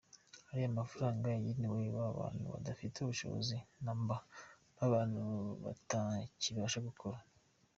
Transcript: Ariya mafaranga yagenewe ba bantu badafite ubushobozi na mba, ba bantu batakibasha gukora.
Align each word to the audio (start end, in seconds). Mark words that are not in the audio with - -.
Ariya 0.51 0.77
mafaranga 0.81 1.25
yagenewe 1.27 1.79
ba 1.95 2.05
bantu 2.19 2.43
badafite 2.53 2.95
ubushobozi 2.99 3.57
na 3.83 3.93
mba, 3.99 4.15
ba 4.77 4.85
bantu 4.93 5.21
batakibasha 5.63 6.77
gukora. 6.87 7.17